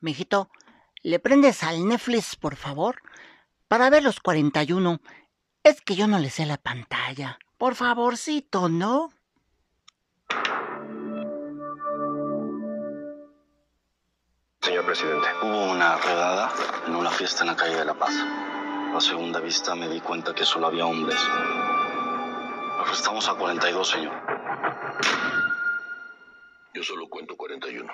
Mijito, 0.00 0.50
¿le 1.02 1.18
prendes 1.18 1.62
al 1.62 1.86
Netflix, 1.86 2.36
por 2.36 2.56
favor? 2.56 3.02
Para 3.68 3.90
ver 3.90 4.02
los 4.02 4.20
41. 4.20 5.00
Es 5.62 5.80
que 5.80 5.96
yo 5.96 6.06
no 6.06 6.18
le 6.18 6.30
sé 6.30 6.46
la 6.46 6.58
pantalla. 6.58 7.38
Por 7.58 7.74
favorcito, 7.74 8.68
¿no? 8.68 9.10
Señor 14.60 14.84
presidente, 14.84 15.28
hubo 15.42 15.72
una 15.72 15.96
redada 15.96 16.52
en 16.86 16.94
una 16.96 17.10
fiesta 17.10 17.42
en 17.42 17.48
la 17.48 17.56
calle 17.56 17.76
de 17.76 17.84
La 17.84 17.94
Paz. 17.94 18.14
A 18.94 19.00
segunda 19.00 19.40
vista 19.40 19.74
me 19.74 19.88
di 19.88 20.00
cuenta 20.00 20.34
que 20.34 20.44
solo 20.44 20.66
había 20.66 20.86
hombres. 20.86 21.20
Estamos 22.92 23.28
a 23.28 23.34
42, 23.34 23.88
señor. 23.88 24.12
Yo 26.74 26.82
solo 26.82 27.08
cuento 27.08 27.36
41. 27.36 27.92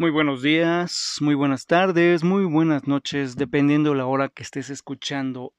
Muy 0.00 0.12
buenos 0.12 0.42
días, 0.42 1.16
muy 1.20 1.34
buenas 1.34 1.66
tardes, 1.66 2.22
muy 2.22 2.44
buenas 2.44 2.86
noches, 2.86 3.34
dependiendo 3.34 3.96
la 3.96 4.06
hora 4.06 4.28
que 4.28 4.44
estés 4.44 4.70
escuchando 4.70 5.52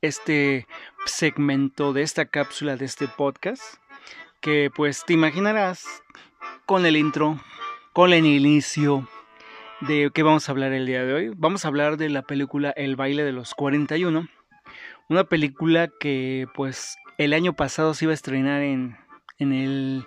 este 0.00 0.66
segmento 1.06 1.92
de 1.92 2.02
esta 2.02 2.24
cápsula 2.24 2.76
de 2.76 2.86
este 2.86 3.06
podcast, 3.06 3.62
que 4.40 4.68
pues 4.74 5.04
te 5.06 5.12
imaginarás 5.12 6.02
con 6.66 6.86
el 6.86 6.96
intro, 6.96 7.40
con 7.92 8.12
el 8.12 8.26
inicio 8.26 9.08
de 9.82 10.10
qué 10.12 10.24
vamos 10.24 10.48
a 10.48 10.52
hablar 10.52 10.72
el 10.72 10.86
día 10.86 11.04
de 11.04 11.14
hoy. 11.14 11.30
Vamos 11.36 11.64
a 11.64 11.68
hablar 11.68 11.96
de 11.96 12.08
la 12.08 12.22
película 12.22 12.70
El 12.70 12.96
baile 12.96 13.22
de 13.22 13.30
los 13.30 13.54
41, 13.54 14.26
una 15.08 15.22
película 15.22 15.88
que 16.00 16.48
pues 16.56 16.96
el 17.16 17.32
año 17.32 17.54
pasado 17.54 17.94
se 17.94 18.06
iba 18.06 18.10
a 18.10 18.14
estrenar 18.14 18.60
en, 18.60 18.96
en 19.38 19.52
el 19.52 20.04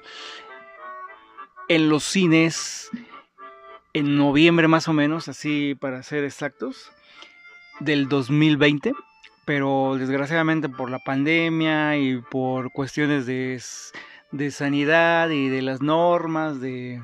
en 1.70 1.88
los 1.88 2.04
cines 2.04 2.92
en 3.98 4.18
noviembre 4.18 4.68
más 4.68 4.88
o 4.88 4.94
menos, 4.94 5.28
así 5.28 5.76
para 5.76 6.04
ser 6.04 6.24
exactos, 6.24 6.92
del 7.80 8.10
2020, 8.10 8.94
pero 9.46 9.96
desgraciadamente 9.98 10.70
por 10.70 10.90
la 10.90 11.00
pandemia 11.00 11.98
y 11.98 12.22
por 12.22 12.72
cuestiones 12.72 13.26
de, 13.26 13.62
de 14.32 14.52
sanidad 14.52 15.30
y 15.30 15.50
de 15.50 15.62
las 15.62 15.82
normas, 15.82 16.60
de 16.60 17.02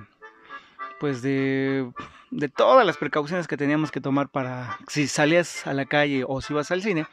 pues 0.99 1.21
de, 1.21 1.91
de 2.31 2.49
todas 2.49 2.85
las 2.85 2.97
precauciones 2.97 3.47
que 3.47 3.57
teníamos 3.57 3.91
que 3.91 3.99
tomar 3.99 4.29
para 4.29 4.77
si 4.87 5.07
salías 5.07 5.67
a 5.67 5.73
la 5.73 5.85
calle 5.85 6.23
o 6.27 6.41
si 6.41 6.53
vas 6.53 6.71
al 6.71 6.81
cine, 6.81 7.07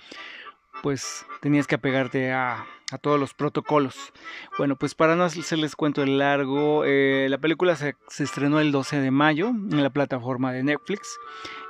pues 0.83 1.27
tenías 1.41 1.67
que 1.67 1.75
apegarte 1.75 2.33
a, 2.33 2.67
a 2.93 2.99
todos 2.99 3.19
los 3.19 3.35
protocolos. 3.35 4.13
Bueno, 4.59 4.77
pues 4.77 4.95
para 4.95 5.17
no 5.17 5.25
hacerles 5.25 5.77
cuento 5.77 6.03
el 6.03 6.19
largo, 6.19 6.85
eh, 6.85 7.27
la 7.29 7.39
película 7.39 7.77
se, 7.77 7.95
estrenó 8.19 8.61
el 8.61 8.73
12 8.73 9.01
de 9.01 9.11
mayo 9.11 9.49
en 9.49 9.83
la 9.83 9.91
plataforma 9.91 10.53
de 10.53 10.63
Netflix. 10.63 11.19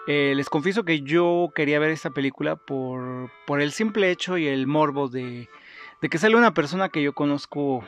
Eh, 0.07 0.33
les 0.35 0.49
confieso 0.49 0.85
que 0.85 1.03
yo 1.03 1.51
quería 1.55 1.79
ver 1.79 1.91
esta 1.91 2.11
película 2.11 2.57
por, 2.57 3.31
por 3.47 3.61
el 3.61 3.73
simple 3.73 4.11
hecho 4.11 4.39
y 4.39 4.47
el 4.47 4.67
morbo 4.67 5.09
de, 5.09 5.49
de 6.01 6.09
que 6.09 6.19
sale 6.19 6.37
una 6.37 6.55
persona 6.55 6.89
que 6.89 7.03
yo 7.03 7.13
conozco 7.13 7.85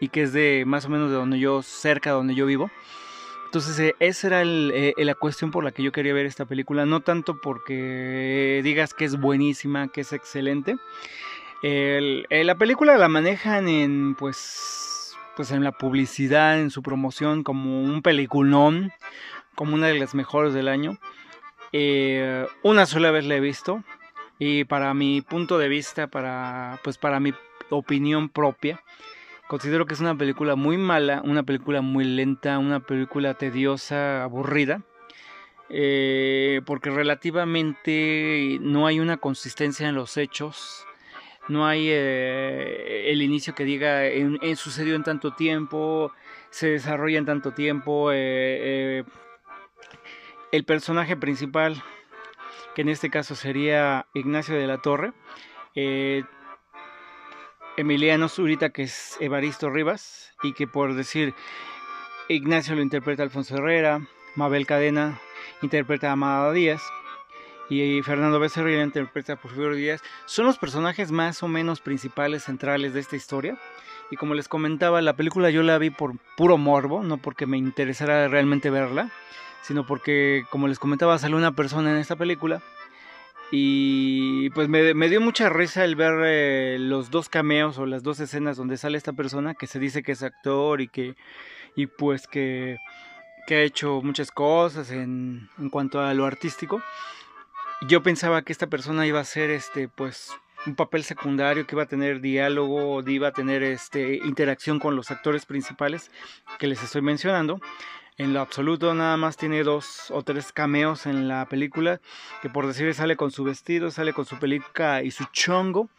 y 0.00 0.08
que 0.08 0.22
es 0.22 0.32
de 0.32 0.64
más 0.66 0.86
o 0.86 0.88
menos 0.88 1.10
de 1.10 1.16
donde 1.16 1.38
yo, 1.38 1.62
cerca 1.62 2.10
de 2.10 2.16
donde 2.16 2.34
yo 2.34 2.46
vivo. 2.46 2.70
Entonces, 3.46 3.78
eh, 3.78 3.94
esa 4.00 4.26
era 4.26 4.44
la 4.44 5.14
cuestión 5.14 5.50
por 5.50 5.64
la 5.64 5.70
que 5.70 5.82
yo 5.82 5.92
quería 5.92 6.12
ver 6.12 6.26
esta 6.26 6.44
película. 6.44 6.84
No 6.84 7.00
tanto 7.00 7.40
porque 7.40 8.60
digas 8.64 8.92
que 8.92 9.04
es 9.04 9.18
buenísima, 9.18 9.88
que 9.88 10.02
es 10.02 10.12
excelente, 10.12 10.76
eh, 11.68 12.44
la 12.44 12.54
película 12.54 12.96
la 12.96 13.08
manejan 13.08 13.68
en, 13.68 14.14
pues, 14.14 15.16
pues 15.34 15.50
en 15.50 15.64
la 15.64 15.72
publicidad, 15.72 16.60
en 16.60 16.70
su 16.70 16.80
promoción, 16.80 17.42
como 17.42 17.82
un 17.82 18.02
peliculón, 18.02 18.92
como 19.56 19.74
una 19.74 19.88
de 19.88 19.98
las 19.98 20.14
mejores 20.14 20.54
del 20.54 20.68
año. 20.68 20.98
Eh, 21.72 22.46
una 22.62 22.86
sola 22.86 23.10
vez 23.10 23.24
la 23.24 23.34
he 23.34 23.40
visto 23.40 23.82
y 24.38 24.62
para 24.62 24.94
mi 24.94 25.22
punto 25.22 25.58
de 25.58 25.66
vista, 25.68 26.06
para, 26.06 26.78
pues 26.84 26.98
para 26.98 27.18
mi 27.18 27.34
opinión 27.70 28.28
propia, 28.28 28.80
considero 29.48 29.86
que 29.86 29.94
es 29.94 30.00
una 30.00 30.16
película 30.16 30.54
muy 30.54 30.78
mala, 30.78 31.20
una 31.24 31.42
película 31.42 31.80
muy 31.80 32.04
lenta, 32.04 32.58
una 32.58 32.78
película 32.78 33.34
tediosa, 33.34 34.22
aburrida. 34.22 34.82
Eh, 35.68 36.60
porque 36.64 36.90
relativamente 36.90 38.58
no 38.60 38.86
hay 38.86 39.00
una 39.00 39.16
consistencia 39.16 39.88
en 39.88 39.96
los 39.96 40.16
hechos 40.16 40.86
no 41.48 41.66
hay 41.66 41.88
eh, 41.88 43.10
el 43.10 43.22
inicio 43.22 43.54
que 43.54 43.64
diga 43.64 44.04
en, 44.06 44.56
sucedió 44.56 44.96
en 44.96 45.04
tanto 45.04 45.34
tiempo, 45.34 46.12
se 46.50 46.70
desarrolla 46.70 47.18
en 47.18 47.26
tanto 47.26 47.52
tiempo. 47.52 48.10
Eh, 48.12 48.16
eh, 49.00 49.04
el 50.52 50.64
personaje 50.64 51.16
principal, 51.16 51.82
que 52.74 52.82
en 52.82 52.88
este 52.88 53.10
caso 53.10 53.34
sería 53.34 54.06
Ignacio 54.14 54.56
de 54.56 54.66
la 54.66 54.78
Torre, 54.78 55.12
Emiliano 57.76 58.28
Zurita, 58.28 58.70
que 58.70 58.84
es 58.84 59.16
Evaristo 59.20 59.70
Rivas, 59.70 60.34
y 60.42 60.52
que 60.52 60.66
por 60.66 60.94
decir 60.94 61.34
Ignacio 62.28 62.74
lo 62.74 62.82
interpreta 62.82 63.22
Alfonso 63.22 63.56
Herrera, 63.56 64.00
Mabel 64.34 64.66
Cadena 64.66 65.20
interpreta 65.62 66.08
a 66.10 66.12
Amada 66.12 66.52
Díaz, 66.52 66.82
y 67.68 68.02
Fernando 68.02 68.38
Becerril 68.38 68.80
interpreta 68.80 69.34
a 69.34 69.36
Porfirio 69.36 69.74
Díaz, 69.74 70.02
son 70.26 70.46
los 70.46 70.58
personajes 70.58 71.10
más 71.10 71.42
o 71.42 71.48
menos 71.48 71.80
principales, 71.80 72.44
centrales 72.44 72.94
de 72.94 73.00
esta 73.00 73.16
historia. 73.16 73.58
Y 74.10 74.16
como 74.16 74.34
les 74.34 74.48
comentaba, 74.48 75.02
la 75.02 75.16
película 75.16 75.50
yo 75.50 75.62
la 75.62 75.78
vi 75.78 75.90
por 75.90 76.16
puro 76.36 76.58
morbo, 76.58 77.02
no 77.02 77.18
porque 77.18 77.46
me 77.46 77.58
interesara 77.58 78.28
realmente 78.28 78.70
verla, 78.70 79.10
sino 79.62 79.84
porque, 79.84 80.44
como 80.50 80.68
les 80.68 80.78
comentaba, 80.78 81.18
salió 81.18 81.36
una 81.36 81.56
persona 81.56 81.90
en 81.90 81.96
esta 81.96 82.14
película. 82.14 82.62
Y 83.50 84.50
pues 84.50 84.68
me, 84.68 85.08
dio 85.08 85.20
mucha 85.20 85.48
risa 85.48 85.84
el 85.84 85.94
ver 85.94 86.14
eh, 86.24 86.76
los 86.80 87.10
dos 87.10 87.28
cameos 87.28 87.78
o 87.78 87.86
las 87.86 88.02
dos 88.02 88.18
escenas 88.18 88.56
donde 88.56 88.76
sale 88.76 88.98
esta 88.98 89.12
persona 89.12 89.54
que 89.54 89.68
se 89.68 89.78
dice 89.78 90.02
que 90.02 90.12
es 90.12 90.22
actor 90.24 90.80
y 90.80 90.88
que 90.88 91.14
y 91.76 91.86
pues 91.86 92.26
que, 92.26 92.78
que 93.46 93.54
ha 93.54 93.60
hecho 93.60 94.00
muchas 94.02 94.32
cosas 94.32 94.90
en, 94.90 95.48
en 95.58 95.70
cuanto 95.70 96.00
a 96.00 96.12
lo 96.14 96.24
artístico 96.24 96.82
yo 97.82 98.02
pensaba 98.02 98.42
que 98.42 98.52
esta 98.52 98.66
persona 98.68 99.06
iba 99.06 99.20
a 99.20 99.24
ser 99.24 99.50
este 99.50 99.88
pues 99.88 100.32
un 100.66 100.74
papel 100.74 101.04
secundario 101.04 101.66
que 101.66 101.74
iba 101.74 101.84
a 101.84 101.88
tener 101.88 102.20
diálogo, 102.20 103.02
iba 103.08 103.28
a 103.28 103.32
tener 103.32 103.62
este 103.62 104.16
interacción 104.16 104.80
con 104.80 104.96
los 104.96 105.10
actores 105.10 105.46
principales 105.46 106.10
que 106.58 106.66
les 106.66 106.82
estoy 106.82 107.02
mencionando. 107.02 107.60
En 108.18 108.32
lo 108.32 108.40
absoluto 108.40 108.94
nada 108.94 109.18
más 109.18 109.36
tiene 109.36 109.62
dos 109.62 110.10
o 110.10 110.22
tres 110.22 110.50
cameos 110.52 111.04
en 111.04 111.28
la 111.28 111.46
película, 111.46 112.00
que 112.40 112.48
por 112.48 112.66
decir 112.66 112.92
sale 112.94 113.16
con 113.16 113.30
su 113.30 113.44
vestido, 113.44 113.90
sale 113.90 114.14
con 114.14 114.24
su 114.24 114.38
peluca 114.38 115.02
y 115.02 115.10
su 115.10 115.24
chongo 115.32 115.90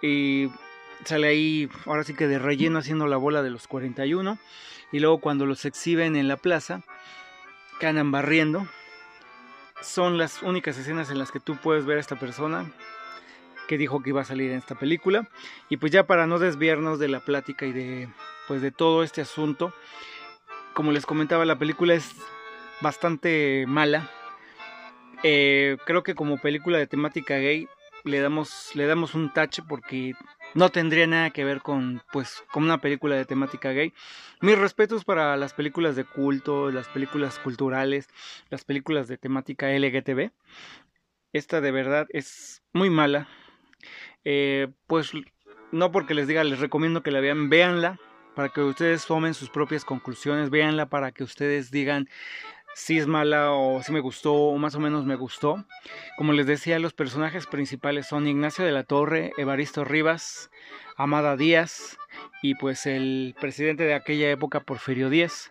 y 0.00 0.48
sale 1.04 1.26
ahí 1.26 1.68
ahora 1.86 2.04
sí 2.04 2.14
que 2.14 2.28
de 2.28 2.38
relleno 2.38 2.78
haciendo 2.78 3.08
la 3.08 3.16
bola 3.16 3.42
de 3.42 3.50
los 3.50 3.66
41 3.66 4.38
y 4.92 5.00
luego 5.00 5.18
cuando 5.18 5.44
los 5.44 5.64
exhiben 5.64 6.14
en 6.14 6.28
la 6.28 6.36
plaza 6.36 6.82
que 7.80 7.88
andan 7.88 8.12
barriendo 8.12 8.68
son 9.80 10.18
las 10.18 10.42
únicas 10.42 10.76
escenas 10.78 11.10
en 11.10 11.18
las 11.18 11.30
que 11.30 11.40
tú 11.40 11.56
puedes 11.56 11.84
ver 11.84 11.98
a 11.98 12.00
esta 12.00 12.18
persona 12.18 12.70
que 13.68 13.78
dijo 13.78 14.02
que 14.02 14.10
iba 14.10 14.22
a 14.22 14.24
salir 14.24 14.50
en 14.50 14.58
esta 14.58 14.74
película. 14.74 15.28
Y 15.68 15.76
pues 15.76 15.92
ya 15.92 16.06
para 16.06 16.26
no 16.26 16.38
desviarnos 16.38 16.98
de 16.98 17.08
la 17.08 17.20
plática 17.20 17.66
y 17.66 17.72
de 17.72 18.08
pues 18.48 18.62
de 18.62 18.70
todo 18.70 19.02
este 19.02 19.20
asunto, 19.20 19.74
como 20.72 20.90
les 20.90 21.04
comentaba, 21.04 21.44
la 21.44 21.58
película 21.58 21.94
es 21.94 22.16
bastante 22.80 23.66
mala. 23.68 24.10
Eh, 25.22 25.76
creo 25.84 26.02
que 26.02 26.14
como 26.14 26.38
película 26.38 26.78
de 26.78 26.86
temática 26.86 27.36
gay 27.36 27.68
le 28.04 28.20
damos, 28.20 28.70
le 28.74 28.86
damos 28.86 29.14
un 29.14 29.32
tache 29.32 29.62
porque 29.62 30.14
no 30.58 30.70
tendría 30.70 31.06
nada 31.06 31.30
que 31.30 31.44
ver 31.44 31.60
con 31.62 32.02
pues 32.12 32.42
con 32.50 32.64
una 32.64 32.80
película 32.80 33.14
de 33.14 33.24
temática 33.24 33.70
gay. 33.70 33.94
Mis 34.40 34.58
respetos 34.58 35.04
para 35.04 35.36
las 35.36 35.54
películas 35.54 35.94
de 35.94 36.04
culto, 36.04 36.72
las 36.72 36.88
películas 36.88 37.38
culturales, 37.38 38.08
las 38.50 38.64
películas 38.64 39.06
de 39.06 39.18
temática 39.18 39.70
LGTB. 39.70 40.32
Esta 41.32 41.60
de 41.60 41.70
verdad 41.70 42.08
es 42.10 42.64
muy 42.72 42.90
mala. 42.90 43.28
Eh, 44.24 44.66
pues 44.88 45.12
no 45.70 45.92
porque 45.92 46.14
les 46.14 46.26
diga, 46.26 46.42
les 46.42 46.58
recomiendo 46.58 47.04
que 47.04 47.12
la 47.12 47.20
vean, 47.20 47.50
véanla 47.50 48.00
para 48.34 48.48
que 48.48 48.60
ustedes 48.60 49.06
tomen 49.06 49.34
sus 49.34 49.50
propias 49.50 49.84
conclusiones, 49.84 50.50
véanla 50.50 50.88
para 50.88 51.12
que 51.12 51.22
ustedes 51.22 51.70
digan 51.70 52.08
si 52.78 52.96
es 52.96 53.08
mala 53.08 53.50
o 53.50 53.82
si 53.82 53.90
me 53.90 53.98
gustó 53.98 54.32
o 54.32 54.56
más 54.56 54.76
o 54.76 54.80
menos 54.80 55.04
me 55.04 55.16
gustó. 55.16 55.64
Como 56.16 56.32
les 56.32 56.46
decía, 56.46 56.78
los 56.78 56.92
personajes 56.92 57.46
principales 57.46 58.06
son 58.06 58.28
Ignacio 58.28 58.64
de 58.64 58.70
la 58.70 58.84
Torre, 58.84 59.32
Evaristo 59.36 59.84
Rivas, 59.84 60.52
Amada 60.96 61.36
Díaz 61.36 61.98
y 62.40 62.54
pues 62.54 62.86
el 62.86 63.34
presidente 63.40 63.82
de 63.82 63.94
aquella 63.94 64.30
época, 64.30 64.60
Porfirio 64.60 65.10
Díaz. 65.10 65.50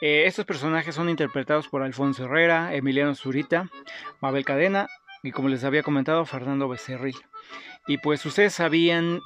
Eh, 0.00 0.24
estos 0.24 0.46
personajes 0.46 0.94
son 0.94 1.10
interpretados 1.10 1.68
por 1.68 1.82
Alfonso 1.82 2.24
Herrera, 2.24 2.74
Emiliano 2.74 3.14
Zurita, 3.14 3.70
Mabel 4.20 4.46
Cadena 4.46 4.88
y 5.22 5.32
como 5.32 5.50
les 5.50 5.64
había 5.64 5.82
comentado, 5.82 6.24
Fernando 6.24 6.66
Becerril. 6.66 7.16
Y 7.86 7.98
pues 7.98 8.24
ustedes 8.24 8.54
sabían 8.54 9.20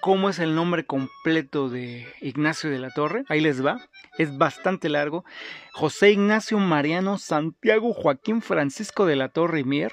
cómo 0.00 0.28
es 0.30 0.38
el 0.38 0.54
nombre 0.54 0.84
completo 0.84 1.68
de 1.68 2.06
Ignacio 2.20 2.70
de 2.70 2.78
la 2.78 2.90
Torre. 2.90 3.24
Ahí 3.28 3.40
les 3.40 3.64
va. 3.64 3.80
Es 4.18 4.36
bastante 4.36 4.88
largo. 4.88 5.24
José 5.72 6.10
Ignacio 6.10 6.58
Mariano 6.58 7.18
Santiago 7.18 7.92
Joaquín 7.92 8.42
Francisco 8.42 9.06
de 9.06 9.16
la 9.16 9.28
Torre 9.28 9.64
Mier. 9.64 9.92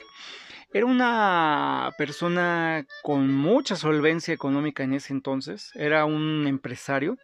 Era 0.74 0.86
una 0.86 1.92
persona 1.98 2.86
con 3.04 3.34
mucha 3.34 3.76
solvencia 3.76 4.34
económica 4.34 4.84
en 4.84 4.94
ese 4.94 5.14
entonces. 5.14 5.72
Era 5.76 6.06
un 6.06 6.46
empresario. 6.48 7.18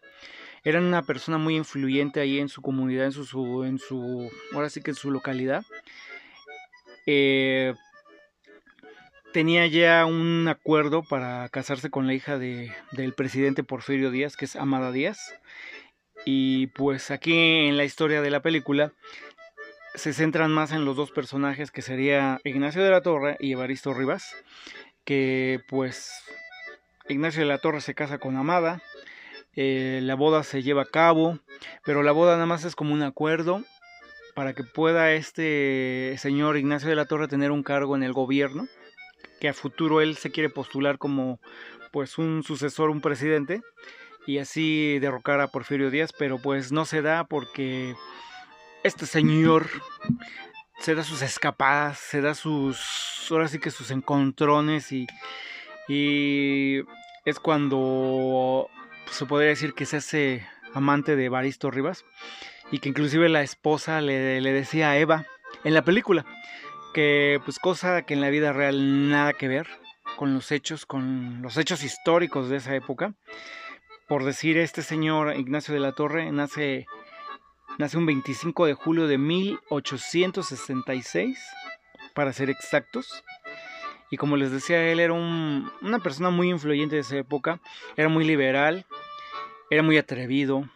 Era 0.63 0.79
una 0.79 1.01
persona 1.03 1.37
muy 1.37 1.57
influyente 1.57 2.21
ahí 2.21 2.39
en 2.39 2.47
su 2.47 2.61
comunidad, 2.61 3.05
en 3.05 3.11
su, 3.11 3.63
en 3.65 3.79
su 3.79 4.29
ahora 4.53 4.69
sí 4.69 4.81
que 4.81 4.91
en 4.91 4.95
su 4.95 5.11
localidad. 5.11 5.63
Eh, 7.05 7.73
tenía 9.33 9.65
ya 9.67 10.05
un 10.05 10.47
acuerdo 10.47 11.03
para 11.03 11.49
casarse 11.49 11.89
con 11.89 12.07
la 12.07 12.13
hija 12.13 12.37
de, 12.37 12.71
del 12.91 13.13
presidente 13.13 13.63
Porfirio 13.63 14.11
Díaz, 14.11 14.37
que 14.37 14.45
es 14.45 14.55
Amada 14.55 14.91
Díaz. 14.91 15.33
Y 16.23 16.67
pues 16.67 17.11
aquí 17.11 17.33
en 17.67 17.75
la 17.75 17.83
historia 17.83 18.21
de 18.21 18.29
la 18.29 18.41
película 18.41 18.93
se 19.95 20.13
centran 20.13 20.51
más 20.51 20.71
en 20.71 20.85
los 20.85 20.95
dos 20.95 21.11
personajes 21.11 21.71
que 21.71 21.81
sería 21.81 22.39
Ignacio 22.43 22.83
de 22.83 22.91
la 22.91 23.01
Torre 23.01 23.35
y 23.39 23.51
Evaristo 23.51 23.93
Rivas, 23.93 24.35
que 25.03 25.59
pues 25.67 26.13
Ignacio 27.09 27.41
de 27.41 27.47
la 27.47 27.57
Torre 27.57 27.81
se 27.81 27.95
casa 27.95 28.19
con 28.19 28.37
Amada, 28.37 28.81
eh, 29.55 29.99
la 30.03 30.15
boda 30.15 30.43
se 30.43 30.63
lleva 30.63 30.83
a 30.83 30.89
cabo, 30.91 31.39
pero 31.83 32.03
la 32.03 32.11
boda 32.11 32.33
nada 32.33 32.45
más 32.45 32.65
es 32.65 32.75
como 32.75 32.93
un 32.93 33.01
acuerdo 33.01 33.63
para 34.35 34.53
que 34.53 34.63
pueda 34.63 35.11
este 35.11 36.15
señor 36.17 36.57
Ignacio 36.57 36.89
de 36.89 36.95
la 36.95 37.05
Torre 37.05 37.27
tener 37.27 37.51
un 37.51 37.63
cargo 37.63 37.95
en 37.95 38.03
el 38.03 38.13
gobierno, 38.13 38.67
que 39.43 39.49
a 39.49 39.53
futuro 39.53 39.99
él 39.99 40.15
se 40.15 40.31
quiere 40.31 40.49
postular 40.49 40.97
como 40.97 41.37
pues 41.91 42.17
un 42.17 42.43
sucesor, 42.43 42.89
un 42.89 43.01
presidente, 43.01 43.61
y 44.25 44.37
así 44.37 44.99
derrocar 44.99 45.41
a 45.41 45.49
Porfirio 45.49 45.91
Díaz, 45.91 46.13
pero 46.17 46.37
pues 46.41 46.71
no 46.71 46.85
se 46.85 47.01
da 47.01 47.25
porque 47.25 47.93
este 48.85 49.05
señor 49.05 49.67
se 50.79 50.95
da 50.95 51.03
sus 51.03 51.21
escapadas, 51.21 51.97
se 51.97 52.21
da 52.21 52.35
sus, 52.35 53.27
ahora 53.31 53.49
sí 53.49 53.59
que 53.59 53.69
sus 53.69 53.91
encontrones 53.91 54.93
y, 54.93 55.07
y 55.89 56.79
es 57.25 57.37
cuando 57.41 58.69
se 59.11 59.25
podría 59.25 59.49
decir 59.49 59.73
que 59.73 59.85
se 59.85 59.97
hace 59.97 60.47
amante 60.73 61.17
de 61.17 61.27
Baristo 61.27 61.69
Rivas 61.69 62.05
y 62.71 62.79
que 62.79 62.87
inclusive 62.87 63.27
la 63.27 63.41
esposa 63.41 63.99
le, 63.99 64.39
le 64.39 64.53
decía 64.53 64.91
a 64.91 64.97
Eva 64.97 65.25
en 65.65 65.73
la 65.73 65.83
película 65.83 66.25
que 66.93 67.41
pues 67.43 67.59
cosa 67.59 68.03
que 68.03 68.13
en 68.13 68.21
la 68.21 68.29
vida 68.29 68.53
real 68.53 69.09
nada 69.09 69.33
que 69.33 69.47
ver 69.47 69.67
con 70.15 70.33
los 70.33 70.51
hechos, 70.51 70.85
con 70.85 71.41
los 71.41 71.57
hechos 71.57 71.83
históricos 71.83 72.47
de 72.49 72.57
esa 72.57 72.75
época. 72.75 73.15
Por 74.07 74.23
decir, 74.23 74.57
este 74.57 74.83
señor 74.83 75.35
Ignacio 75.35 75.73
de 75.73 75.79
la 75.79 75.93
Torre 75.93 76.29
nace, 76.31 76.85
nace 77.77 77.97
un 77.97 78.05
25 78.05 78.65
de 78.65 78.73
julio 78.73 79.07
de 79.07 79.17
1866, 79.17 81.39
para 82.13 82.33
ser 82.33 82.49
exactos. 82.49 83.23
Y 84.11 84.17
como 84.17 84.35
les 84.37 84.51
decía, 84.51 84.91
él 84.91 84.99
era 84.99 85.13
una 85.13 85.99
persona 86.03 86.29
muy 86.29 86.49
influyente 86.49 86.95
de 86.95 87.01
esa 87.01 87.17
época, 87.17 87.59
era 87.97 88.09
muy 88.09 88.25
liberal, 88.25 88.85
era 89.71 89.81
muy 89.81 89.97
atrevido, 89.97 90.69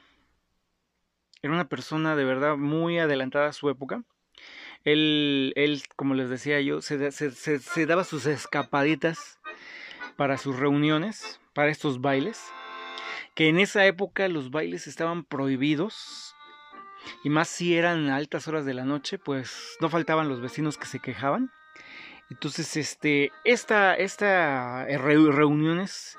era 1.44 1.54
una 1.54 1.70
persona 1.70 2.16
de 2.16 2.26
verdad 2.26 2.58
muy 2.58 2.98
adelantada 2.98 3.50
a 3.50 3.54
su 3.54 3.70
época. 3.70 4.04
Él, 4.88 5.52
él 5.58 5.84
como 5.98 6.14
les 6.14 6.30
decía 6.30 6.62
yo, 6.62 6.82
se, 6.82 7.86
daba 7.86 8.06
sus 8.06 8.26
escapaditas 8.26 9.38
para 10.16 10.38
sus 10.38 10.58
reuniones, 10.58 11.42
para 11.54 11.72
estos 11.72 12.00
bailes, 12.00 12.42
que 13.36 13.50
en 13.50 13.60
esa 13.60 13.86
época 13.86 14.30
los 14.30 14.50
bailes 14.50 14.88
estaban 14.88 15.26
prohibidos, 15.26 16.38
y 17.22 17.30
más 17.30 17.50
si 17.50 17.76
eran 17.76 18.08
altas 18.10 18.48
horas 18.48 18.64
de 18.64 18.74
la 18.74 18.86
noche, 18.86 19.20
pues 19.20 19.76
no 19.82 19.90
faltaban 19.90 20.30
los 20.30 20.40
vecinos 20.40 20.78
que 20.78 20.86
se 20.86 21.00
quejaban. 21.00 21.52
Entonces, 22.30 22.78
este, 22.78 23.34
esta, 23.44 23.94
esta 23.94 24.86
reuniones 24.86 26.18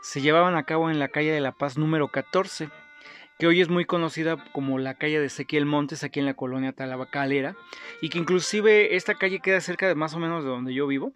se 0.00 0.20
llevaban 0.20 0.56
a 0.56 0.64
cabo 0.64 0.90
en 0.90 0.98
la 0.98 1.06
calle 1.06 1.30
de 1.30 1.40
La 1.40 1.52
Paz 1.52 1.78
número 1.78 2.08
14, 2.08 2.68
que 3.42 3.48
hoy 3.48 3.60
es 3.60 3.68
muy 3.68 3.86
conocida 3.86 4.36
como 4.52 4.78
la 4.78 4.94
calle 4.94 5.18
de 5.18 5.26
Ezequiel 5.26 5.66
Montes, 5.66 6.04
aquí 6.04 6.20
en 6.20 6.26
la 6.26 6.34
colonia 6.34 6.70
Talabacalera, 6.70 7.56
y 8.00 8.08
que 8.08 8.18
inclusive 8.18 8.94
esta 8.94 9.16
calle 9.16 9.40
queda 9.40 9.60
cerca 9.60 9.88
de 9.88 9.96
más 9.96 10.14
o 10.14 10.20
menos 10.20 10.44
de 10.44 10.50
donde 10.50 10.72
yo 10.72 10.86
vivo, 10.86 11.12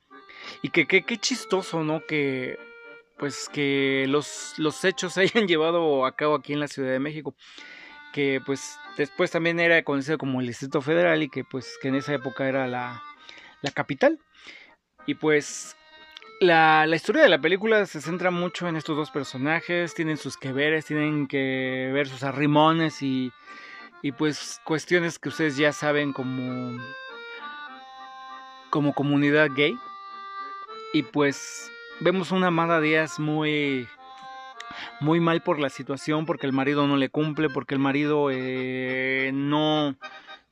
y 0.60 0.70
que 0.70 0.88
qué 0.88 1.18
chistoso, 1.18 1.84
¿no? 1.84 2.04
Que 2.04 2.58
pues 3.16 3.48
que 3.48 4.06
los, 4.08 4.54
los 4.56 4.84
hechos 4.84 5.12
se 5.14 5.20
hayan 5.20 5.46
llevado 5.46 6.04
a 6.04 6.16
cabo 6.16 6.34
aquí 6.34 6.52
en 6.52 6.58
la 6.58 6.66
Ciudad 6.66 6.90
de 6.90 6.98
México, 6.98 7.36
que 8.12 8.40
pues 8.44 8.76
después 8.96 9.30
también 9.30 9.60
era 9.60 9.80
conocido 9.84 10.18
como 10.18 10.40
el 10.40 10.48
Distrito 10.48 10.82
Federal 10.82 11.22
y 11.22 11.28
que 11.28 11.44
pues 11.44 11.78
que 11.80 11.86
en 11.86 11.94
esa 11.94 12.12
época 12.12 12.48
era 12.48 12.66
la, 12.66 13.04
la 13.62 13.70
capital. 13.70 14.18
Y 15.06 15.14
pues 15.14 15.76
la, 16.40 16.86
historia 16.94 17.22
de 17.22 17.28
la 17.28 17.40
película 17.40 17.86
se 17.86 18.00
centra 18.00 18.30
mucho 18.30 18.68
en 18.68 18.76
estos 18.76 18.96
dos 18.96 19.10
personajes, 19.10 19.94
tienen 19.94 20.16
sus 20.16 20.36
que 20.36 20.52
veres, 20.52 20.86
tienen 20.86 21.26
que 21.26 21.90
ver 21.92 22.08
sus 22.08 22.22
arrimones 22.22 23.02
y, 23.02 23.32
y 24.02 24.12
pues 24.12 24.60
cuestiones 24.64 25.18
que 25.18 25.30
ustedes 25.30 25.56
ya 25.56 25.72
saben 25.72 26.12
como, 26.12 26.78
como 28.70 28.92
comunidad 28.94 29.48
gay. 29.54 29.76
Y 30.92 31.02
pues 31.02 31.70
vemos 32.00 32.30
una 32.30 32.48
Amada 32.48 32.80
Díaz 32.80 33.18
muy, 33.18 33.88
muy 35.00 35.20
mal 35.20 35.42
por 35.42 35.58
la 35.58 35.70
situación, 35.70 36.26
porque 36.26 36.46
el 36.46 36.52
marido 36.52 36.86
no 36.86 36.96
le 36.96 37.08
cumple, 37.08 37.50
porque 37.50 37.74
el 37.74 37.80
marido 37.80 38.28
eh, 38.30 39.30
no 39.34 39.96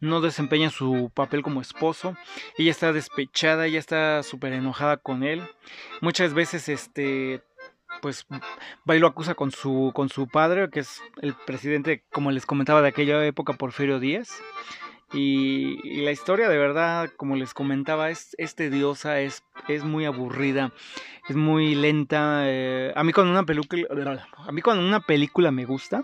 no 0.05 0.21
desempeña 0.21 0.71
su 0.71 1.11
papel 1.15 1.43
como 1.43 1.61
esposo. 1.61 2.17
Ella 2.57 2.71
está 2.71 2.93
despechada, 2.93 3.67
ella 3.67 3.79
está 3.79 4.23
súper 4.23 4.53
enojada 4.53 4.97
con 4.97 5.25
él. 5.25 5.43
Muchas 6.01 6.35
veces, 6.35 6.69
este, 6.69 7.43
pues, 8.01 8.27
va 8.89 8.97
y 8.97 8.99
lo 8.99 9.07
acusa 9.07 9.35
con 9.35 9.51
su, 9.51 9.93
con 9.95 10.09
su 10.09 10.29
padre, 10.29 10.71
que 10.71 10.81
es 10.81 11.01
el 11.21 11.35
presidente, 11.35 12.05
como 12.13 12.31
les 12.31 12.47
comentaba, 12.47 12.83
de 12.83 12.89
aquella 12.89 13.25
época, 13.25 13.55
Porfirio 13.55 13.99
Díaz. 13.99 14.31
Y, 15.13 16.03
la 16.03 16.11
historia 16.11 16.49
de 16.49 16.59
verdad, 16.59 17.11
como 17.17 17.37
les 17.37 17.55
comentaba, 17.55 18.11
es, 18.11 18.35
tediosa, 18.57 19.21
es, 19.21 19.45
es 19.69 19.85
muy 19.85 20.05
aburrida, 20.05 20.73
es 21.29 21.37
muy 21.37 21.75
lenta. 21.75 22.43
Eh, 22.47 22.93
a 22.97 23.05
mí 23.05 23.13
cuando 23.13 23.33
una 23.33 23.45
película, 23.45 23.87
a 24.37 24.53
mí 24.53 24.61
cuando 24.61 24.85
una 24.85 25.01
película 25.01 25.51
me 25.51 25.65
gusta, 25.65 26.03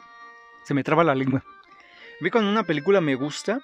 se 0.62 0.74
me 0.74 0.84
traba 0.84 1.02
la 1.02 1.14
lengua. 1.14 1.42
A 1.44 2.22
mí 2.24 2.30
cuando 2.30 2.50
una 2.50 2.64
película 2.64 3.00
me 3.00 3.14
gusta, 3.14 3.60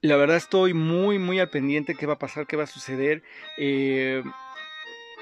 la 0.00 0.16
verdad 0.16 0.36
estoy 0.36 0.74
muy, 0.74 1.18
muy 1.18 1.38
al 1.40 1.50
pendiente 1.50 1.94
qué 1.94 2.06
va 2.06 2.14
a 2.14 2.18
pasar, 2.18 2.46
qué 2.46 2.56
va 2.56 2.64
a 2.64 2.68
suceder. 2.68 3.22
Eh, 3.56 4.22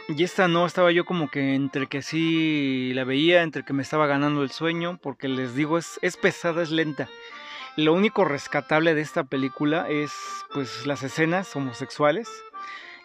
y 0.09 0.23
esta 0.23 0.49
no, 0.49 0.67
estaba 0.67 0.93
yo 0.93 1.05
como 1.05 1.31
que 1.31 1.55
entre 1.55 1.87
que 1.87 2.03
sí 2.03 2.93
la 2.95 3.05
veía, 3.05 3.43
entre 3.43 3.65
que 3.65 3.73
me 3.73 3.83
estaba 3.83 4.07
ganando 4.07 4.43
el 4.43 4.51
sueño, 4.51 4.99
porque 5.03 5.29
les 5.29 5.55
digo, 5.55 5.79
es, 5.79 5.99
es 6.03 6.17
pesada, 6.17 6.63
es 6.63 6.71
lenta. 6.71 7.09
Lo 7.77 7.93
único 7.93 8.25
rescatable 8.25 8.95
de 8.95 9.01
esta 9.01 9.25
película 9.25 9.89
es 9.89 10.13
pues 10.53 10.87
las 10.87 11.03
escenas 11.03 11.57
homosexuales, 11.57 12.29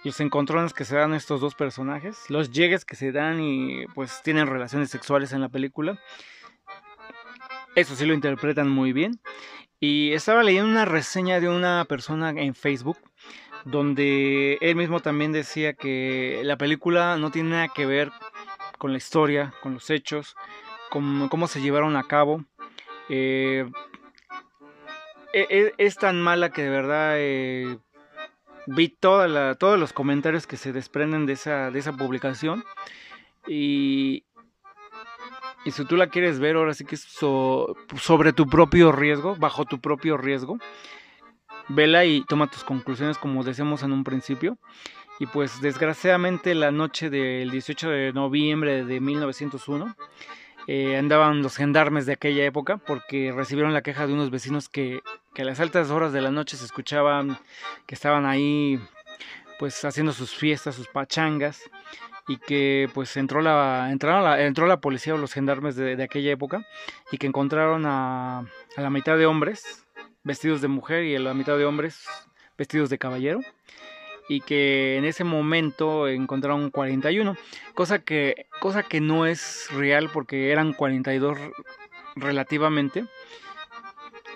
los 0.04 0.20
encontrones 0.20 0.74
que 0.74 0.86
se 0.86 0.96
dan 0.96 1.14
estos 1.14 1.42
dos 1.42 1.56
personajes, 1.56 2.30
los 2.30 2.52
llegues 2.52 2.86
que 2.86 2.96
se 2.96 3.12
dan 3.12 3.42
y 3.42 3.86
pues 3.96 4.22
tienen 4.24 4.48
relaciones 4.48 4.90
sexuales 4.90 5.34
en 5.34 5.42
la 5.42 5.50
película. 5.50 6.00
Eso 7.76 7.96
sí 7.96 8.06
lo 8.06 8.14
interpretan 8.14 8.70
muy 8.70 8.94
bien. 8.94 9.20
Y 9.80 10.14
estaba 10.14 10.44
leyendo 10.44 10.70
una 10.70 10.86
reseña 10.86 11.40
de 11.40 11.50
una 11.50 11.86
persona 11.86 12.32
en 12.32 12.54
Facebook 12.54 12.98
donde 13.66 14.58
él 14.62 14.76
mismo 14.76 15.00
también 15.00 15.32
decía 15.32 15.74
que 15.74 16.42
la 16.44 16.58
película 16.58 17.18
no 17.18 17.32
tiene 17.32 17.52
nada 17.52 17.68
que 17.70 17.86
ver 17.86 18.12
con 18.78 18.92
la 18.92 18.98
historia, 18.98 19.54
con 19.62 19.74
los 19.74 19.90
hechos, 19.90 20.36
con 20.90 21.30
cómo 21.30 21.48
se 21.48 21.62
llevaron 21.62 21.96
a 21.96 22.08
cabo. 22.08 22.46
Eh, 23.10 23.70
e, 25.34 25.48
e, 25.50 25.74
es, 25.78 25.96
tan 25.96 26.22
mala 26.22 26.50
que 26.52 26.64
de 26.64 26.70
verdad 26.70 27.14
eh, 27.18 27.78
vi 28.66 28.90
toda 28.90 29.56
todos 29.56 29.80
los 29.80 29.94
comentarios 29.94 30.48
que 30.48 30.58
se 30.58 30.74
desprenden 30.74 31.26
de 31.26 31.34
esa, 31.34 31.72
de 31.72 31.80
esa 31.80 31.94
publicación 31.94 32.64
y, 33.48 34.24
y 35.66 35.72
si 35.72 35.86
tú 35.86 35.98
la 35.98 36.08
quieres 36.08 36.40
ver, 36.40 36.56
ahora 36.56 36.74
sí 36.74 36.86
que 36.86 36.96
es 36.96 37.02
sobre 37.02 38.34
tu 38.34 38.48
propio 38.48 38.92
riesgo, 38.92 39.36
bajo 39.36 39.66
tu 39.66 39.80
propio 39.80 40.18
riesgo, 40.18 40.58
vela 41.68 42.06
y 42.06 42.24
toma 42.24 42.50
tus 42.50 42.64
conclusiones 42.64 43.18
como 43.18 43.44
decíamos 43.44 43.84
en 43.84 43.92
un 43.92 44.04
principio. 44.04 44.58
Y 45.20 45.26
pues 45.26 45.60
desgraciadamente 45.60 46.56
la 46.56 46.72
noche 46.72 47.10
del 47.10 47.52
18 47.52 47.90
de 47.90 48.14
noviembre 48.14 48.86
de 48.86 49.02
1901, 49.02 49.96
eh, 50.68 50.98
andaban 50.98 51.42
los 51.42 51.58
gendarmes 51.58 52.06
de 52.06 52.14
aquella 52.14 52.46
época 52.46 52.78
porque 52.78 53.34
recibieron 53.36 53.74
la 53.74 53.82
queja 53.82 54.08
de 54.08 54.14
unos 54.14 54.30
vecinos 54.30 54.70
que, 54.70 55.02
que 55.34 55.42
a 55.42 55.46
las 55.46 55.60
altas 55.60 55.90
horas 55.90 56.14
de 56.14 56.22
la 56.22 56.32
noche 56.32 56.58
se 56.58 56.66
escuchaban 56.66 57.38
que 57.86 57.96
estaban 57.96 58.26
ahí 58.26 58.80
pues 59.58 59.84
haciendo 59.84 60.14
sus 60.14 60.34
fiestas, 60.36 60.76
sus 60.76 60.88
pachangas 60.88 61.70
y 62.30 62.38
que 62.38 62.88
pues 62.94 63.18
entró 63.18 63.42
la, 63.42 63.90
entraron 63.92 64.40
entró 64.40 64.68
la 64.68 64.80
policía 64.80 65.16
o 65.16 65.18
los 65.18 65.34
gendarmes 65.34 65.76
de, 65.76 66.02
aquella 66.02 66.32
época 66.32 66.66
y 67.12 67.18
que 67.18 67.28
encontraron 67.28 67.86
a, 67.86 68.40
a, 68.40 68.82
la 68.82 68.90
mitad 68.90 69.18
de 69.18 69.26
hombres 69.26 69.86
vestidos 70.24 70.62
de 70.62 70.70
mujer 70.70 71.04
y 71.04 71.16
a 71.16 71.20
la 71.20 71.34
mitad 71.34 71.58
de 71.58 71.66
hombres 71.66 72.06
vestidos 72.58 72.90
de 72.90 72.98
caballero 72.98 73.42
y 74.30 74.42
que 74.42 74.98
en 74.98 75.06
ese 75.06 75.24
momento 75.24 76.08
encontraron 76.08 76.70
41, 76.70 77.36
cosa 77.74 78.00
que, 78.00 78.46
cosa 78.62 78.84
que 78.84 79.02
no 79.02 79.26
es 79.26 79.68
real 79.72 80.12
porque 80.14 80.52
eran 80.52 80.74
42 80.74 81.38
relativamente, 82.16 83.06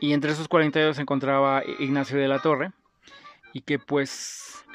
y 0.02 0.14
entre 0.14 0.32
esos 0.32 0.48
42 0.48 0.96
se 0.96 1.04
encontraba 1.04 1.62
Ignacio 1.80 2.18
de 2.18 2.28
la 2.28 2.40
Torre, 2.40 2.72
y 3.54 3.62
que 3.62 3.78
pues 3.78 4.66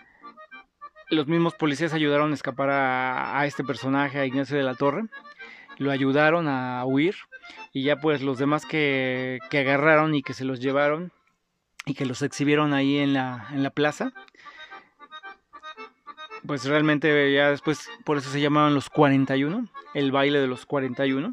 los 1.11 1.27
mismos 1.27 1.55
policías 1.55 1.93
ayudaron 1.93 2.33
a 2.33 2.35
escapar 2.35 2.71
a, 2.71 3.47
este 3.47 3.65
personaje, 3.65 4.19
a 4.19 4.27
Ignacio 4.27 4.57
de 4.57 4.63
la 4.63 4.75
Torre, 4.75 5.05
lo 5.79 5.91
ayudaron 5.91 6.49
a 6.49 6.85
huir, 6.85 7.15
y 7.73 7.83
ya 7.83 7.97
pues 7.97 8.23
los 8.23 8.39
demás 8.39 8.67
que, 8.67 9.39
que 9.51 9.59
agarraron 9.59 10.15
y 10.15 10.23
que 10.23 10.35
se 10.35 10.45
los 10.45 10.61
llevaron 10.61 11.13
y 11.87 11.95
que 11.95 12.07
los 12.07 12.23
exhibieron 12.23 12.75
ahí 12.75 12.99
en 12.99 13.15
la, 13.15 13.49
en 13.53 13.63
la 13.63 13.71
plaza, 13.71 14.13
pues 16.47 16.65
realmente 16.65 17.33
ya 17.33 17.51
después 17.51 17.89
por 18.05 18.19
eso 18.19 18.31
se 18.31 18.41
llamaban 18.41 18.75
los 18.75 18.91
41, 18.91 19.69
el 19.95 20.13
baile 20.13 20.41
de 20.41 20.47
los 20.47 20.67
41. 20.67 21.33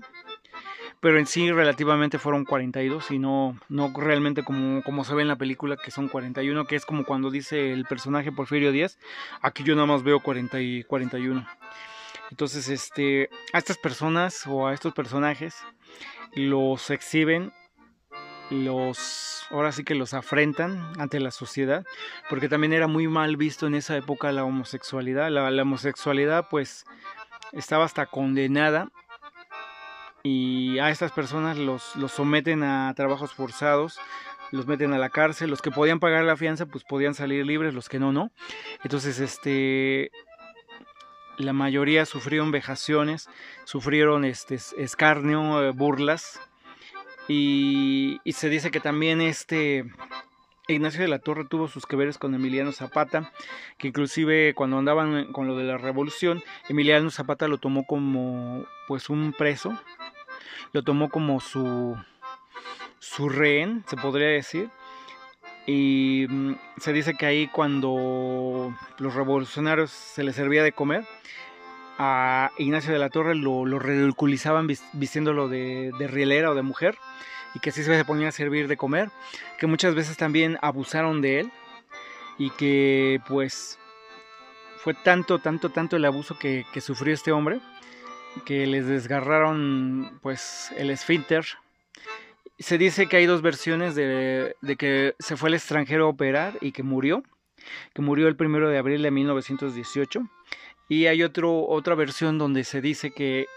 Pero 1.05 1.19
en 1.19 1.27
sí 1.27 1.51
relativamente 1.51 2.17
fueron 2.17 2.45
42 2.45 3.11
y 3.11 3.19
no, 3.19 3.59
no 3.69 3.93
realmente 3.95 4.41
como, 4.41 4.81
como 4.81 5.03
se 5.03 5.13
ve 5.13 5.21
en 5.21 5.27
la 5.27 5.35
película 5.35 5.77
que 5.77 5.91
son 5.91 6.07
41, 6.07 6.65
que 6.65 6.75
es 6.75 6.83
como 6.83 7.05
cuando 7.05 7.29
dice 7.29 7.73
el 7.73 7.85
personaje 7.85 8.31
Porfirio 8.31 8.71
Díaz, 8.71 8.97
aquí 9.43 9.61
yo 9.63 9.75
nada 9.75 9.85
más 9.85 10.01
veo 10.01 10.19
40 10.19 10.59
y 10.61 10.83
41. 10.83 11.47
Entonces, 12.31 12.69
este, 12.69 13.29
a 13.53 13.59
estas 13.59 13.77
personas 13.77 14.47
o 14.47 14.65
a 14.65 14.73
estos 14.73 14.95
personajes 14.95 15.55
los 16.33 16.89
exhiben 16.89 17.53
los 18.49 19.45
ahora 19.51 19.71
sí 19.73 19.83
que 19.83 19.93
los 19.93 20.15
afrentan 20.15 20.91
ante 20.97 21.19
la 21.19 21.29
sociedad 21.29 21.85
porque 22.29 22.49
también 22.49 22.73
era 22.73 22.87
muy 22.87 23.07
mal 23.07 23.37
visto 23.37 23.67
en 23.67 23.75
esa 23.75 23.95
época 23.95 24.31
la 24.31 24.43
homosexualidad 24.43 25.29
la, 25.29 25.61
homosexualidad 25.61 26.47
pues 26.49 26.83
estaba 27.53 27.85
hasta 27.85 28.07
condenada 28.07 28.89
y 30.25 30.79
a 30.79 30.89
estas 30.89 31.11
personas 31.11 31.55
los, 31.55 31.95
los 31.95 32.11
someten 32.11 32.63
a 32.63 32.91
trabajos 32.95 33.31
forzados 33.31 33.99
los 34.51 34.65
meten 34.65 34.91
a 34.91 34.97
la 34.97 35.09
cárcel 35.09 35.51
los 35.51 35.61
que 35.61 35.69
podían 35.69 35.99
pagar 35.99 36.23
la 36.23 36.35
fianza 36.35 36.65
pues 36.65 36.83
podían 36.83 37.13
salir 37.13 37.45
libres 37.45 37.75
los 37.75 37.89
que 37.89 37.99
no 37.99 38.11
no 38.11 38.31
entonces 38.83 39.19
este 39.19 40.09
la 41.37 41.53
mayoría 41.53 42.05
sufrieron 42.05 42.49
vejaciones 42.49 43.29
sufrieron 43.65 44.25
este 44.25 44.57
escarnio 44.77 45.63
eh, 45.63 45.71
burlas 45.71 46.39
y, 47.27 48.19
se 48.25 48.49
dice 48.49 48.71
que 48.71 48.79
también 48.79 49.21
este 49.21 49.85
Ignacio 50.67 51.01
de 51.01 51.07
la 51.07 51.19
Torre 51.19 51.45
tuvo 51.45 51.67
sus 51.67 51.85
que 51.85 51.95
veres 51.95 52.17
con 52.17 52.33
Emiliano 52.33 52.71
Zapata, 52.71 53.31
que 53.77 53.87
inclusive 53.87 54.53
cuando 54.55 54.77
andaban 54.77 55.31
con 55.31 55.47
lo 55.47 55.55
de 55.55 55.63
la 55.63 55.77
revolución, 55.77 56.43
Emiliano 56.69 57.09
Zapata 57.11 57.47
lo 57.47 57.59
tomó 57.59 57.85
como 57.85 58.65
pues 58.87 59.09
un 59.09 59.33
preso, 59.33 59.79
lo 60.73 60.83
tomó 60.83 61.09
como 61.09 61.39
su, 61.39 61.97
su 62.99 63.29
rehén, 63.29 63.83
se 63.87 63.97
podría 63.97 64.27
decir. 64.27 64.69
Y 65.67 66.27
mm, 66.29 66.55
se 66.77 66.93
dice 66.93 67.15
que 67.15 67.25
ahí 67.25 67.47
cuando 67.47 68.75
los 68.99 69.15
revolucionarios 69.15 69.91
se 69.91 70.23
les 70.23 70.35
servía 70.35 70.63
de 70.63 70.71
comer, 70.71 71.05
a 71.97 72.51
Ignacio 72.57 72.91
de 72.91 72.99
la 72.99 73.09
Torre 73.09 73.35
lo, 73.35 73.63
ridiculizaban 73.79 74.67
vistiéndolo 74.93 75.47
de, 75.47 75.91
de 75.97 76.07
rielera 76.07 76.51
o 76.51 76.55
de 76.55 76.61
mujer 76.61 76.97
y 77.53 77.59
que 77.59 77.69
así 77.69 77.83
se 77.83 78.05
ponía 78.05 78.27
a 78.27 78.31
servir 78.33 78.67
de 78.67 78.75
comer, 78.75 79.09
que 79.57 79.65
muchas 79.65 79.95
veces 79.95 80.17
también 80.17 80.57
abusaron 80.61 81.21
de 81.21 81.39
él 81.39 81.51
y 82.37 82.49
que 82.51 83.21
pues 83.27 83.79
fue 84.77 84.93
tanto, 84.93 85.39
tanto, 85.39 85.69
tanto 85.69 85.95
el 85.95 86.05
abuso 86.05 86.37
que, 86.37 86.65
sufrió 86.79 87.13
este 87.13 87.31
hombre 87.31 87.59
que 88.45 88.67
les 88.67 88.87
desgarraron 88.87 90.19
pues 90.21 90.71
el 90.77 90.89
esfínter. 90.89 91.45
Se 92.59 92.77
dice 92.77 93.07
que 93.07 93.17
hay 93.17 93.25
dos 93.25 93.41
versiones 93.41 93.95
de, 93.95 94.55
de 94.61 94.75
que 94.75 95.15
se 95.19 95.37
fue 95.37 95.49
al 95.49 95.55
extranjero 95.55 96.05
a 96.05 96.09
operar 96.09 96.57
y 96.61 96.71
que 96.71 96.83
murió, 96.83 97.23
que 97.93 98.01
murió 98.01 98.27
el 98.27 98.35
primero 98.35 98.69
de 98.69 98.77
abril 98.77 99.01
de 99.01 99.11
1918 99.11 100.29
y 100.87 101.07
hay 101.07 101.23
otro, 101.23 101.65
otra 101.67 101.95
versión 101.95 102.37
donde 102.37 102.63
se 102.63 102.81
dice 102.81 103.11
que 103.11 103.47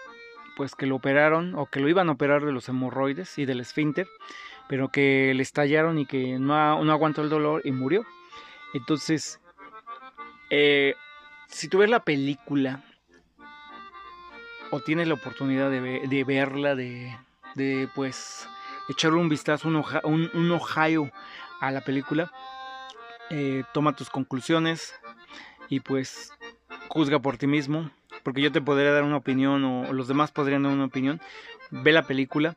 pues 0.56 0.74
que 0.74 0.86
lo 0.86 0.96
operaron 0.96 1.54
o 1.54 1.66
que 1.66 1.78
lo 1.78 1.88
iban 1.88 2.08
a 2.08 2.12
operar 2.12 2.44
de 2.44 2.50
los 2.50 2.68
hemorroides 2.68 3.38
y 3.38 3.44
del 3.44 3.60
esfínter, 3.60 4.08
pero 4.68 4.88
que 4.88 5.32
le 5.32 5.42
estallaron 5.42 6.00
y 6.00 6.06
que 6.06 6.38
no, 6.40 6.82
no 6.82 6.92
aguantó 6.92 7.22
el 7.22 7.28
dolor 7.28 7.62
y 7.64 7.70
murió. 7.70 8.04
Entonces, 8.74 9.40
eh, 10.50 10.96
si 11.46 11.68
tú 11.68 11.78
ves 11.78 11.90
la 11.90 12.02
película 12.02 12.82
o 14.70 14.80
tienes 14.80 15.08
la 15.08 15.14
oportunidad 15.14 15.70
de, 15.70 16.24
verla, 16.24 16.74
de, 16.74 17.16
de, 17.54 17.88
pues 17.94 18.48
echarle 18.88 19.18
un 19.18 19.28
vistazo, 19.28 19.68
un, 19.68 19.84
un, 20.04 20.30
un 20.34 21.12
a 21.60 21.70
la 21.70 21.80
película, 21.82 22.30
eh, 23.30 23.64
toma 23.74 23.96
tus 23.96 24.10
conclusiones 24.10 24.94
y 25.68 25.80
pues 25.80 26.32
juzga 26.88 27.18
por 27.18 27.36
ti 27.36 27.46
mismo, 27.46 27.90
porque 28.22 28.40
yo 28.40 28.52
te 28.52 28.60
podría 28.60 28.92
dar 28.92 29.04
una 29.04 29.16
opinión 29.16 29.64
o, 29.64 29.92
los 29.92 30.08
demás 30.08 30.30
podrían 30.30 30.62
dar 30.62 30.72
una 30.72 30.86
opinión. 30.86 31.20
Ve 31.70 31.92
la 31.92 32.02
película 32.02 32.56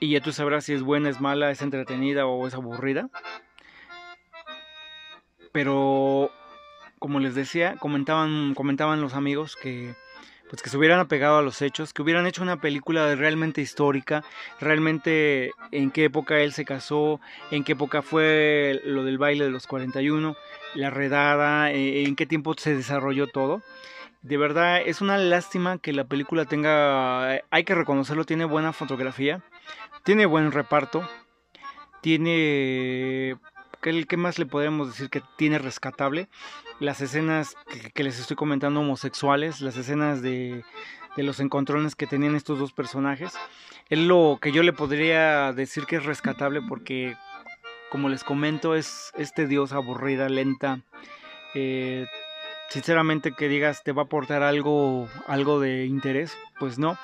y 0.00 0.10
ya 0.10 0.20
tú 0.20 0.32
sabrás 0.32 0.64
si 0.64 0.72
es 0.72 0.82
buena, 0.82 1.08
es 1.08 1.20
mala, 1.20 1.50
es 1.50 1.62
entretenida 1.62 2.26
o 2.26 2.46
es 2.46 2.54
aburrida. 2.54 3.08
Pero 5.52 6.30
como 6.98 7.20
les 7.20 7.34
decía, 7.34 7.76
comentaban 7.76 8.54
comentaban 8.54 9.00
los 9.00 9.14
amigos 9.14 9.56
que 9.56 9.94
pues 10.52 10.60
que 10.60 10.68
se 10.68 10.76
hubieran 10.76 11.00
apegado 11.00 11.38
a 11.38 11.42
los 11.42 11.62
hechos, 11.62 11.94
que 11.94 12.02
hubieran 12.02 12.26
hecho 12.26 12.42
una 12.42 12.60
película 12.60 13.14
realmente 13.14 13.62
histórica, 13.62 14.22
realmente 14.60 15.52
en 15.70 15.90
qué 15.90 16.04
época 16.04 16.40
él 16.40 16.52
se 16.52 16.66
casó, 16.66 17.22
en 17.50 17.64
qué 17.64 17.72
época 17.72 18.02
fue 18.02 18.78
lo 18.84 19.02
del 19.02 19.16
baile 19.16 19.44
de 19.44 19.50
los 19.50 19.66
41, 19.66 20.36
la 20.74 20.90
redada, 20.90 21.72
eh, 21.72 22.04
en 22.04 22.16
qué 22.16 22.26
tiempo 22.26 22.52
se 22.58 22.76
desarrolló 22.76 23.28
todo. 23.28 23.62
De 24.20 24.36
verdad 24.36 24.82
es 24.84 25.00
una 25.00 25.16
lástima 25.16 25.78
que 25.78 25.94
la 25.94 26.04
película 26.04 26.44
tenga, 26.44 27.40
hay 27.48 27.64
que 27.64 27.74
reconocerlo, 27.74 28.26
tiene 28.26 28.44
buena 28.44 28.74
fotografía, 28.74 29.42
tiene 30.04 30.26
buen 30.26 30.52
reparto, 30.52 31.08
tiene 32.02 33.38
¿Qué, 33.82 34.16
más 34.16 34.38
le 34.38 34.46
podríamos 34.46 34.88
decir 34.88 35.10
que 35.10 35.22
tiene 35.36 35.58
rescatable? 35.58 36.28
Las 36.78 37.00
escenas 37.00 37.56
que, 37.94 38.04
les 38.04 38.20
estoy 38.20 38.36
comentando 38.36 38.80
homosexuales, 38.80 39.60
las 39.60 39.76
escenas 39.76 40.22
de, 40.22 40.64
de, 41.16 41.22
los 41.22 41.40
encontrones 41.40 41.96
que 41.96 42.06
tenían 42.06 42.36
estos 42.36 42.58
dos 42.58 42.72
personajes. 42.72 43.34
Es 43.90 43.98
lo 43.98 44.38
que 44.40 44.52
yo 44.52 44.62
le 44.62 44.72
podría 44.72 45.52
decir 45.52 45.84
que 45.86 45.96
es 45.96 46.04
rescatable 46.04 46.62
porque 46.62 47.16
como 47.92 48.08
les 48.08 48.24
comento, 48.24 48.74
es, 48.74 49.12
este 49.18 49.46
dios 49.46 49.72
aburrida, 49.72 50.30
lenta. 50.30 50.80
Eh, 51.54 52.06
sinceramente 52.70 53.32
que 53.32 53.48
digas 53.48 53.82
te 53.84 53.92
va 53.92 54.02
a 54.02 54.04
aportar 54.06 54.42
algo, 54.42 55.10
algo 55.26 55.60
de 55.60 55.84
interés, 55.84 56.38
pues 56.58 56.78
no. 56.78 56.96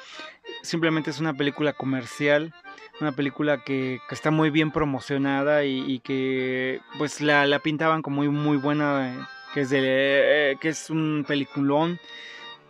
Simplemente 0.63 1.11
es 1.11 1.21
una 1.21 1.35
película 1.35 1.75
comercial, 1.75 2.55
una 3.01 3.13
película 3.13 3.63
que, 3.63 4.01
está 4.11 4.31
muy 4.31 4.51
bien 4.51 4.71
promocionada 4.71 5.65
y, 5.65 6.01
que 6.01 6.81
pues 6.99 7.21
la, 7.21 7.59
pintaban 7.61 8.03
como 8.03 8.17
muy, 8.17 8.29
muy 8.29 8.57
buena, 8.57 9.29
que 9.55 9.63
es, 9.63 9.71
de, 9.71 10.57
que 10.61 10.69
es 10.69 10.91
un 10.91 11.25
peliculón 11.27 11.99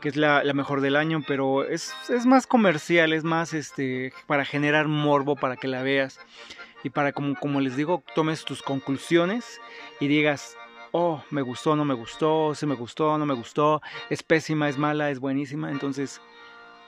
que 0.01 0.09
es 0.09 0.17
la, 0.17 0.43
mejor 0.55 0.81
del 0.81 0.97
año, 0.97 1.23
pero 1.27 1.65
es, 1.65 1.93
es 2.09 2.25
más 2.25 2.47
comercial, 2.47 3.13
es 3.13 3.25
más 3.25 3.53
este 3.53 4.13
para 4.27 4.45
generar 4.45 4.87
morbo 4.87 5.35
para 5.35 5.57
que 5.57 5.67
la 5.67 5.83
veas 5.83 6.21
y 6.85 6.91
para 6.91 7.13
como, 7.13 7.35
como 7.35 7.61
les 7.61 7.77
digo, 7.77 8.03
tomes 8.15 8.45
tus 8.45 8.63
conclusiones 8.63 9.61
y 9.99 10.07
digas, 10.07 10.57
oh, 10.93 11.23
me 11.31 11.43
gustó, 11.43 11.77
no 11.77 11.85
me 11.85 11.95
gustó, 11.95 12.55
si 12.55 12.67
me 12.67 12.75
gustó, 12.75 13.19
no 13.19 13.27
me 13.27 13.35
gustó, 13.35 13.83
es 14.11 14.23
pésima, 14.23 14.69
es 14.69 14.79
mala, 14.79 15.11
es 15.11 15.19
buenísima. 15.19 15.71
Entonces, 15.71 16.21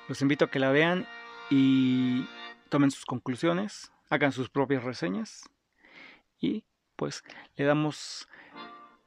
los 0.09 0.23
invito 0.23 0.45
a 0.45 0.51
que 0.51 0.59
la 0.59 0.71
vean 0.71 1.07
y 1.51 2.25
tomen 2.71 2.91
sus 2.91 3.05
conclusiones, 3.05 3.93
hagan 4.09 4.33
sus 4.33 4.49
propias 4.49 4.83
reseñas 4.83 5.51
y 6.41 6.65
pues 6.97 7.23
le 7.57 7.65
damos 7.65 8.29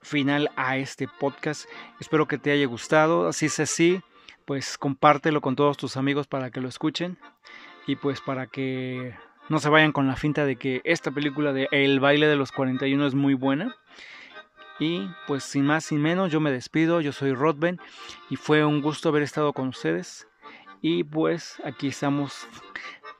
final 0.01 0.51
a 0.55 0.77
este 0.77 1.07
podcast. 1.07 1.65
Espero 1.99 2.27
que 2.27 2.37
te 2.37 2.51
haya 2.51 2.65
gustado. 2.67 3.27
Así 3.27 3.47
es 3.47 3.59
así, 3.59 4.01
pues 4.45 4.77
compártelo 4.77 5.41
con 5.41 5.55
todos 5.55 5.77
tus 5.77 5.97
amigos 5.97 6.27
para 6.27 6.51
que 6.51 6.61
lo 6.61 6.67
escuchen 6.67 7.17
y 7.87 7.95
pues 7.95 8.21
para 8.21 8.47
que 8.47 9.15
no 9.49 9.59
se 9.59 9.69
vayan 9.69 9.91
con 9.91 10.07
la 10.07 10.15
finta 10.15 10.45
de 10.45 10.55
que 10.57 10.81
esta 10.83 11.11
película 11.11 11.53
de 11.53 11.67
El 11.71 11.99
baile 11.99 12.27
de 12.27 12.35
los 12.35 12.51
41 12.51 13.07
es 13.07 13.15
muy 13.15 13.33
buena. 13.33 13.75
Y 14.79 15.07
pues 15.27 15.43
sin 15.43 15.65
más, 15.65 15.85
sin 15.85 16.01
menos, 16.01 16.31
yo 16.31 16.39
me 16.39 16.51
despido, 16.51 16.99
yo 16.99 17.11
soy 17.11 17.33
Rodben 17.33 17.79
y 18.29 18.35
fue 18.35 18.65
un 18.65 18.81
gusto 18.81 19.09
haber 19.09 19.23
estado 19.23 19.53
con 19.53 19.69
ustedes. 19.69 20.27
Y 20.81 21.03
pues 21.03 21.61
aquí 21.63 21.87
estamos 21.87 22.47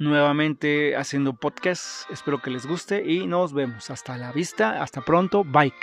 nuevamente 0.04 0.96
haciendo 0.96 1.34
podcast, 1.34 2.10
espero 2.12 2.42
que 2.42 2.52
les 2.52 2.66
guste 2.66 3.04
y 3.10 3.26
nos 3.28 3.54
vemos. 3.54 3.90
Hasta 3.90 4.18
la 4.18 4.32
vista, 4.32 4.84
hasta 4.84 5.02
pronto, 5.02 5.44
bye. 5.44 5.74